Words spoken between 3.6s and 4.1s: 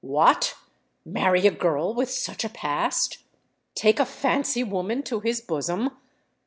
Take a